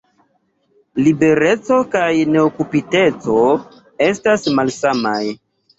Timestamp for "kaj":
1.93-2.09